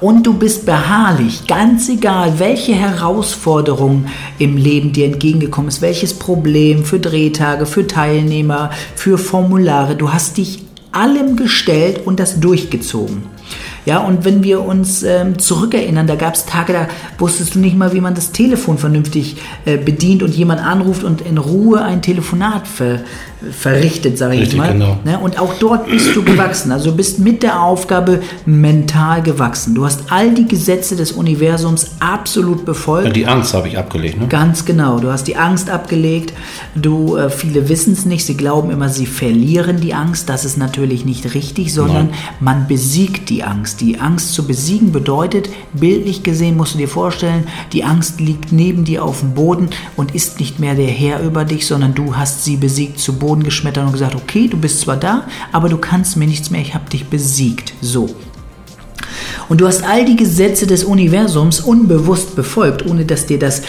Und 0.00 0.28
du 0.28 0.34
bist 0.34 0.64
beharrlich, 0.64 1.48
ganz 1.48 1.88
egal, 1.88 2.38
welche 2.38 2.74
Herausforderung 2.74 4.06
im 4.38 4.56
Leben 4.56 4.92
dir 4.92 5.06
entgegengekommen 5.06 5.68
ist, 5.68 5.82
welches 5.82 6.14
Problem 6.14 6.84
für 6.84 7.00
Drehtage, 7.00 7.66
für 7.66 7.88
Teilnehmer, 7.88 8.70
für 8.94 9.18
Formulare. 9.18 9.96
Du 9.96 10.12
hast 10.12 10.36
dich 10.36 10.62
allem 10.92 11.34
gestellt 11.34 12.02
und 12.06 12.20
das 12.20 12.38
durchgezogen. 12.38 13.33
Ja, 13.86 13.98
und 13.98 14.24
wenn 14.24 14.42
wir 14.42 14.64
uns 14.64 15.02
ähm, 15.02 15.38
zurückerinnern, 15.38 16.06
da 16.06 16.14
gab 16.14 16.34
es 16.34 16.46
Tage, 16.46 16.72
da 16.72 16.88
wusstest 17.18 17.54
du 17.54 17.58
nicht 17.58 17.76
mal, 17.76 17.92
wie 17.92 18.00
man 18.00 18.14
das 18.14 18.32
Telefon 18.32 18.78
vernünftig 18.78 19.36
äh, 19.66 19.76
bedient 19.76 20.22
und 20.22 20.34
jemand 20.34 20.64
anruft 20.64 21.04
und 21.04 21.20
in 21.20 21.36
Ruhe 21.36 21.82
ein 21.82 22.00
Telefonat 22.00 22.66
ver, 22.66 23.00
verrichtet, 23.52 24.16
sage 24.18 24.34
ich 24.34 24.42
Richtig, 24.42 24.58
mal. 24.58 24.72
Genau. 24.72 24.98
Ne? 25.04 25.18
Und 25.18 25.38
auch 25.38 25.54
dort 25.58 25.88
bist 25.90 26.14
du 26.16 26.22
gewachsen. 26.24 26.72
Also 26.72 26.90
du 26.90 26.96
bist 26.96 27.18
mit 27.18 27.42
der 27.42 27.62
Aufgabe 27.62 28.20
mental 28.46 29.22
gewachsen. 29.22 29.74
Du 29.74 29.84
hast 29.84 30.04
all 30.10 30.30
die 30.30 30.46
Gesetze 30.46 30.96
des 30.96 31.12
Universums 31.12 31.92
absolut 32.00 32.64
befolgt. 32.64 33.08
Ja, 33.08 33.12
die 33.12 33.26
Angst 33.26 33.54
habe 33.54 33.68
ich 33.68 33.76
abgelegt. 33.76 34.20
Ne? 34.20 34.28
Ganz 34.28 34.64
genau. 34.64 34.98
Du 34.98 35.10
hast 35.10 35.24
die 35.24 35.36
Angst 35.36 35.68
abgelegt. 35.70 36.32
Du, 36.74 37.16
äh, 37.16 37.30
viele 37.30 37.68
wissen 37.68 37.92
es 37.92 38.06
nicht. 38.06 38.24
Sie 38.24 38.36
glauben 38.36 38.70
immer, 38.70 38.88
sie 38.88 39.06
verlieren 39.06 39.80
die 39.80 39.94
Angst. 39.94 40.28
Das 40.28 40.44
ist 40.44 40.56
natürlich 40.56 41.04
nicht 41.04 41.34
richtig, 41.34 41.72
sondern 41.72 42.06
Nein. 42.06 42.18
man 42.40 42.66
besiegt 42.66 43.28
die 43.28 43.42
Angst. 43.42 43.73
Angst. 43.74 43.80
Die 43.80 43.98
Angst 43.98 44.34
zu 44.34 44.46
besiegen 44.46 44.92
bedeutet, 44.92 45.48
bildlich 45.72 46.22
gesehen 46.22 46.56
musst 46.56 46.74
du 46.74 46.78
dir 46.78 46.88
vorstellen, 46.88 47.46
die 47.72 47.84
Angst 47.84 48.20
liegt 48.20 48.52
neben 48.52 48.84
dir 48.84 49.04
auf 49.04 49.20
dem 49.20 49.34
Boden 49.34 49.70
und 49.96 50.14
ist 50.14 50.38
nicht 50.38 50.60
mehr 50.60 50.74
der 50.74 50.86
Herr 50.86 51.20
über 51.22 51.44
dich, 51.44 51.66
sondern 51.66 51.94
du 51.94 52.16
hast 52.16 52.44
sie 52.44 52.56
besiegt, 52.56 52.98
zu 52.98 53.18
Boden 53.18 53.42
geschmettert 53.42 53.86
und 53.86 53.92
gesagt, 53.92 54.14
okay, 54.14 54.48
du 54.48 54.56
bist 54.56 54.80
zwar 54.80 54.96
da, 54.96 55.26
aber 55.52 55.68
du 55.68 55.78
kannst 55.78 56.16
mir 56.16 56.26
nichts 56.26 56.50
mehr, 56.50 56.60
ich 56.60 56.74
habe 56.74 56.88
dich 56.90 57.06
besiegt. 57.06 57.74
So. 57.80 58.08
Und 59.54 59.60
du 59.60 59.68
hast 59.68 59.84
all 59.84 60.04
die 60.04 60.16
Gesetze 60.16 60.66
des 60.66 60.82
Universums 60.82 61.60
unbewusst 61.60 62.34
befolgt, 62.34 62.84
ohne 62.86 63.04
dass 63.04 63.26
dir 63.26 63.38
das, 63.38 63.62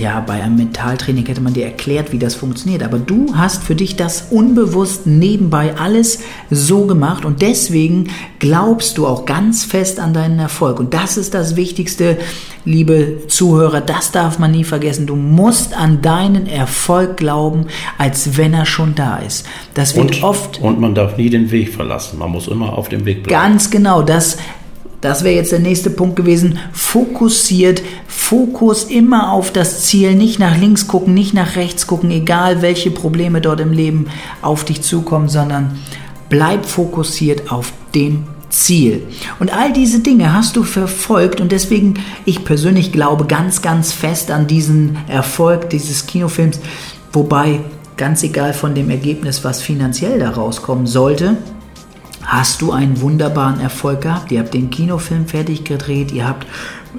ja, 0.00 0.18
bei 0.18 0.42
einem 0.42 0.56
Mentaltraining 0.56 1.24
hätte 1.26 1.40
man 1.40 1.54
dir 1.54 1.66
erklärt, 1.66 2.10
wie 2.10 2.18
das 2.18 2.34
funktioniert. 2.34 2.82
Aber 2.82 2.98
du 2.98 3.32
hast 3.36 3.62
für 3.62 3.76
dich 3.76 3.94
das 3.94 4.26
unbewusst 4.32 5.06
nebenbei 5.06 5.76
alles 5.76 6.18
so 6.50 6.86
gemacht 6.86 7.24
und 7.24 7.42
deswegen 7.42 8.08
glaubst 8.40 8.98
du 8.98 9.06
auch 9.06 9.24
ganz 9.24 9.62
fest 9.62 10.00
an 10.00 10.14
deinen 10.14 10.40
Erfolg. 10.40 10.80
Und 10.80 10.94
das 10.94 11.16
ist 11.16 11.32
das 11.32 11.54
Wichtigste, 11.54 12.18
liebe 12.64 13.28
Zuhörer, 13.28 13.80
das 13.80 14.10
darf 14.10 14.40
man 14.40 14.50
nie 14.50 14.64
vergessen. 14.64 15.06
Du 15.06 15.14
musst 15.14 15.74
an 15.74 16.02
deinen 16.02 16.48
Erfolg 16.48 17.18
glauben, 17.18 17.66
als 17.98 18.36
wenn 18.36 18.52
er 18.52 18.66
schon 18.66 18.96
da 18.96 19.18
ist. 19.18 19.46
Das 19.74 19.94
wird 19.94 20.16
und, 20.16 20.24
oft. 20.24 20.60
Und 20.60 20.80
man 20.80 20.96
darf 20.96 21.16
nie 21.16 21.30
den 21.30 21.52
Weg 21.52 21.72
verlassen. 21.72 22.18
Man 22.18 22.32
muss 22.32 22.48
immer 22.48 22.76
auf 22.76 22.88
dem 22.88 23.04
Weg 23.04 23.22
bleiben. 23.22 23.40
Ganz 23.40 23.70
genau, 23.70 24.02
das. 24.02 24.38
Das 25.04 25.22
wäre 25.22 25.34
jetzt 25.34 25.52
der 25.52 25.58
nächste 25.58 25.90
Punkt 25.90 26.16
gewesen. 26.16 26.58
Fokussiert, 26.72 27.82
Fokus 28.06 28.84
immer 28.84 29.32
auf 29.32 29.52
das 29.52 29.82
Ziel, 29.82 30.14
nicht 30.14 30.38
nach 30.38 30.56
links 30.56 30.88
gucken, 30.88 31.12
nicht 31.12 31.34
nach 31.34 31.56
rechts 31.56 31.86
gucken, 31.86 32.10
egal 32.10 32.62
welche 32.62 32.90
Probleme 32.90 33.42
dort 33.42 33.60
im 33.60 33.70
Leben 33.70 34.06
auf 34.40 34.64
dich 34.64 34.80
zukommen, 34.80 35.28
sondern 35.28 35.78
bleib 36.30 36.64
fokussiert 36.64 37.52
auf 37.52 37.74
den 37.94 38.24
Ziel. 38.48 39.02
Und 39.40 39.52
all 39.54 39.74
diese 39.74 39.98
Dinge 39.98 40.32
hast 40.32 40.56
du 40.56 40.62
verfolgt 40.62 41.38
und 41.38 41.52
deswegen, 41.52 42.02
ich 42.24 42.42
persönlich 42.42 42.90
glaube 42.90 43.26
ganz, 43.26 43.60
ganz 43.60 43.92
fest 43.92 44.30
an 44.30 44.46
diesen 44.46 44.96
Erfolg 45.06 45.68
dieses 45.68 46.06
Kinofilms, 46.06 46.60
wobei 47.12 47.60
ganz 47.98 48.22
egal 48.22 48.54
von 48.54 48.74
dem 48.74 48.88
Ergebnis, 48.88 49.44
was 49.44 49.60
finanziell 49.60 50.18
da 50.18 50.30
rauskommen 50.30 50.86
sollte, 50.86 51.36
hast 52.24 52.62
du 52.62 52.72
einen 52.72 53.00
wunderbaren 53.00 53.60
Erfolg 53.60 54.02
gehabt. 54.02 54.32
Ihr 54.32 54.40
habt 54.40 54.54
den 54.54 54.70
Kinofilm 54.70 55.26
fertig 55.26 55.64
gedreht, 55.64 56.12
ihr 56.12 56.26
habt 56.26 56.46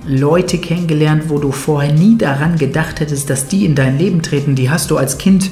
Leute 0.06 0.58
kennengelernt, 0.58 1.24
wo 1.30 1.40
du 1.40 1.52
vorher 1.52 1.94
nie 1.94 2.18
daran 2.18 2.58
gedacht 2.58 3.00
hättest, 3.00 3.30
dass 3.30 3.48
die 3.48 3.66
in 3.66 3.76
dein 3.76 3.98
Leben 3.98 4.22
treten. 4.22 4.56
Die 4.56 4.70
hast 4.70 4.92
du 4.92 4.98
als 4.98 5.18
Kind 5.18 5.52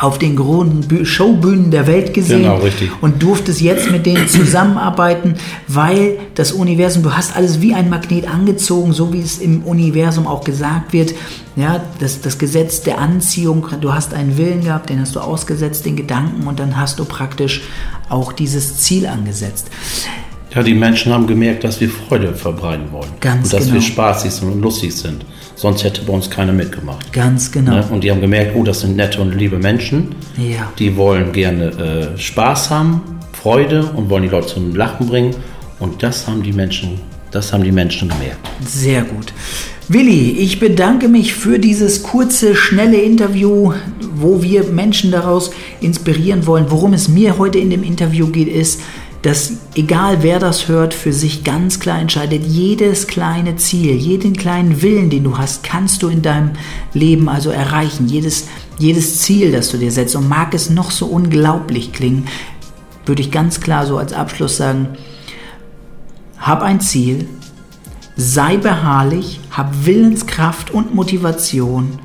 auf 0.00 0.18
den 0.18 0.36
großen 0.36 1.04
Showbühnen 1.04 1.70
der 1.70 1.86
Welt 1.86 2.14
gesehen 2.14 2.42
Genau, 2.42 2.56
richtig. 2.56 2.90
und 3.02 3.22
durftest 3.22 3.60
jetzt 3.60 3.90
mit 3.90 4.06
denen 4.06 4.26
zusammenarbeiten, 4.28 5.34
weil 5.68 6.18
das 6.34 6.52
Universum, 6.52 7.02
du 7.02 7.12
hast 7.14 7.36
alles 7.36 7.60
wie 7.60 7.74
ein 7.74 7.90
Magnet 7.90 8.26
angezogen, 8.26 8.94
so 8.94 9.12
wie 9.12 9.20
es 9.20 9.38
im 9.38 9.62
Universum 9.62 10.26
auch 10.26 10.42
gesagt 10.42 10.94
wird. 10.94 11.14
Ja, 11.54 11.82
das, 11.98 12.22
das 12.22 12.38
Gesetz 12.38 12.80
der 12.80 12.98
Anziehung, 12.98 13.66
du 13.80 13.92
hast 13.92 14.14
einen 14.14 14.38
Willen 14.38 14.64
gehabt, 14.64 14.88
den 14.88 15.00
hast 15.00 15.14
du 15.16 15.20
ausgesetzt, 15.20 15.84
den 15.84 15.96
Gedanken 15.96 16.46
und 16.46 16.58
dann 16.58 16.78
hast 16.78 16.98
du 16.98 17.04
praktisch 17.04 17.62
auch 18.08 18.32
dieses 18.32 18.78
Ziel 18.78 19.06
angesetzt. 19.06 19.68
Ja, 20.54 20.62
die 20.62 20.74
Menschen 20.74 21.12
haben 21.12 21.26
gemerkt, 21.26 21.62
dass 21.62 21.80
wir 21.80 21.90
Freude 21.90 22.34
verbreiten 22.34 22.90
wollen. 22.90 23.10
Ganz 23.20 23.44
und 23.44 23.52
dass 23.52 23.64
genau. 23.64 23.74
wir 23.74 23.82
spaßig 23.82 24.30
sind 24.32 24.50
und 24.50 24.62
lustig 24.62 24.96
sind. 24.96 25.24
Sonst 25.60 25.84
hätte 25.84 26.00
bei 26.00 26.14
uns 26.14 26.30
keiner 26.30 26.54
mitgemacht. 26.54 27.12
Ganz 27.12 27.52
genau. 27.52 27.72
Ne? 27.72 27.84
Und 27.90 28.02
die 28.02 28.10
haben 28.10 28.22
gemerkt, 28.22 28.52
oh, 28.56 28.64
das 28.64 28.80
sind 28.80 28.96
nette 28.96 29.20
und 29.20 29.34
liebe 29.34 29.58
Menschen. 29.58 30.14
Ja. 30.38 30.72
Die 30.78 30.96
wollen 30.96 31.32
gerne 31.32 32.14
äh, 32.14 32.18
Spaß 32.18 32.70
haben, 32.70 33.02
Freude 33.34 33.84
und 33.94 34.08
wollen 34.08 34.22
die 34.22 34.30
Leute 34.30 34.46
zum 34.46 34.74
Lachen 34.74 35.06
bringen. 35.06 35.34
Und 35.78 36.02
das 36.02 36.26
haben 36.26 36.42
die 36.42 36.54
Menschen, 36.54 36.98
das 37.30 37.52
haben 37.52 37.62
die 37.62 37.72
Menschen 37.72 38.08
gemerkt. 38.08 38.38
Sehr 38.64 39.02
gut. 39.02 39.34
Willi, 39.86 40.30
ich 40.38 40.60
bedanke 40.60 41.08
mich 41.08 41.34
für 41.34 41.58
dieses 41.58 42.04
kurze, 42.04 42.54
schnelle 42.54 42.98
Interview, 42.98 43.74
wo 44.14 44.42
wir 44.42 44.64
Menschen 44.64 45.10
daraus 45.10 45.50
inspirieren 45.82 46.46
wollen. 46.46 46.66
Worum 46.70 46.94
es 46.94 47.08
mir 47.08 47.36
heute 47.36 47.58
in 47.58 47.68
dem 47.68 47.82
Interview 47.82 48.28
geht, 48.28 48.48
ist, 48.48 48.80
dass 49.22 49.52
egal 49.74 50.22
wer 50.22 50.38
das 50.38 50.68
hört, 50.68 50.94
für 50.94 51.12
sich 51.12 51.44
ganz 51.44 51.78
klar 51.78 51.98
entscheidet, 51.98 52.42
jedes 52.46 53.06
kleine 53.06 53.56
Ziel, 53.56 53.94
jeden 53.94 54.34
kleinen 54.34 54.80
Willen, 54.80 55.10
den 55.10 55.24
du 55.24 55.36
hast, 55.36 55.62
kannst 55.62 56.02
du 56.02 56.08
in 56.08 56.22
deinem 56.22 56.52
Leben 56.94 57.28
also 57.28 57.50
erreichen. 57.50 58.08
Jedes, 58.08 58.48
jedes 58.78 59.20
Ziel, 59.20 59.52
das 59.52 59.70
du 59.70 59.76
dir 59.76 59.92
setzt. 59.92 60.16
Und 60.16 60.28
mag 60.28 60.54
es 60.54 60.70
noch 60.70 60.90
so 60.90 61.06
unglaublich 61.06 61.92
klingen, 61.92 62.26
würde 63.04 63.20
ich 63.20 63.30
ganz 63.30 63.60
klar 63.60 63.86
so 63.86 63.98
als 63.98 64.14
Abschluss 64.14 64.56
sagen, 64.56 64.88
hab 66.38 66.62
ein 66.62 66.80
Ziel, 66.80 67.28
sei 68.16 68.56
beharrlich, 68.56 69.40
hab 69.50 69.84
Willenskraft 69.84 70.70
und 70.70 70.94
Motivation 70.94 71.98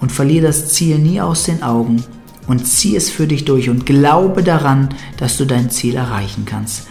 und 0.00 0.10
verliere 0.10 0.46
das 0.46 0.70
Ziel 0.70 0.98
nie 0.98 1.20
aus 1.20 1.44
den 1.44 1.62
Augen 1.62 2.02
und 2.46 2.66
zieh 2.66 2.96
es 2.96 3.10
für 3.10 3.26
dich 3.26 3.44
durch 3.44 3.68
und 3.70 3.86
glaube 3.86 4.42
daran, 4.42 4.90
dass 5.18 5.36
du 5.36 5.44
dein 5.44 5.70
Ziel 5.70 5.96
erreichen 5.96 6.44
kannst. 6.46 6.88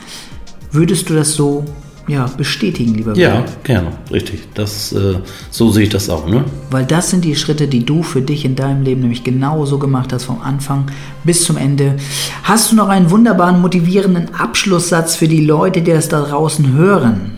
Würdest 0.72 1.10
du 1.10 1.13
das 1.13 1.34
so 1.34 1.65
ja, 2.08 2.28
bestätigen, 2.38 2.94
lieber 2.94 3.15
Ja, 3.15 3.39
Willi? 3.39 3.44
gerne, 3.63 3.88
richtig. 4.12 4.48
Das, 4.54 4.91
äh, 4.94 5.15
so 5.50 5.72
sehe 5.72 5.84
ich 5.84 5.89
das 5.89 6.10
auch, 6.10 6.28
ne? 6.28 6.46
Weil 6.70 6.86
das 6.86 7.10
sind 7.10 7.26
die 7.26 7.36
Schritte, 7.36 7.68
die 7.68 7.84
du 7.84 8.04
für 8.04 8.22
dich 8.22 8.46
in 8.46 8.56
deinem 8.56 8.84
Leben 8.84 9.02
nämlich 9.02 9.24
genauso 9.24 9.80
gemacht 9.80 10.13
hast, 10.13 10.26
vom 10.26 10.41
Anfang 10.41 10.91
bis 11.24 11.44
zum 11.46 11.58
Ende. 11.58 11.96
Hast 12.44 12.72
du 12.72 12.76
noch 12.76 12.89
einen 12.89 13.10
wunderbaren, 13.10 13.60
motivierenden 13.60 14.36
Abschlusssatz 14.36 15.15
für 15.15 15.28
die 15.28 15.44
Leute, 15.46 15.82
die 15.82 15.91
das 15.91 16.08
da 16.10 16.22
draußen 16.22 16.74
hören? 16.74 17.32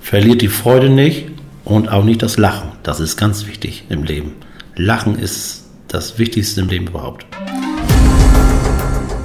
Verliert 0.00 0.40
die 0.40 0.48
Freude 0.48 0.88
nicht 0.88 1.26
und 1.64 1.90
auch 1.90 2.04
nicht 2.04 2.22
das 2.22 2.38
Lachen. 2.38 2.70
Das 2.82 3.00
ist 3.00 3.16
ganz 3.18 3.46
wichtig 3.46 3.84
im 3.90 4.04
Leben. 4.04 4.32
Lachen 4.76 5.18
ist 5.18 5.65
das 5.88 6.18
Wichtigste 6.18 6.60
im 6.60 6.68
Leben 6.68 6.86
überhaupt. 6.88 7.26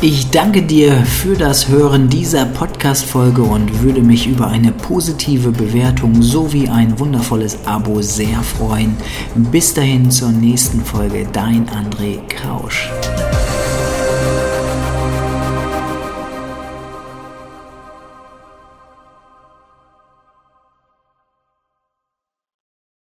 Ich 0.04 0.32
danke 0.32 0.64
dir 0.64 1.06
für 1.06 1.36
das 1.36 1.68
Hören 1.68 2.10
dieser 2.10 2.46
Podcast-Folge 2.46 3.44
und 3.44 3.84
würde 3.84 4.02
mich 4.02 4.26
über 4.26 4.48
eine 4.48 4.72
positive 4.72 5.52
Bewertung 5.52 6.24
sowie 6.24 6.68
ein 6.68 6.98
wundervolles 6.98 7.60
Abo 7.68 8.02
sehr 8.02 8.42
freuen. 8.42 8.98
Bis 9.52 9.76
dahin 9.76 10.10
zur 10.10 10.32
nächsten 10.32 10.84
Folge, 10.84 11.28
dein 11.32 11.68
André 11.70 12.18
Krausch. 12.30 12.90